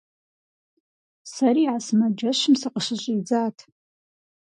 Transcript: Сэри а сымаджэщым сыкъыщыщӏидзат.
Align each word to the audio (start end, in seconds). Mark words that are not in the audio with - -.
Сэри 1.33 1.63
а 1.73 1.75
сымаджэщым 1.85 2.53
сыкъыщыщӏидзат. 2.61 3.57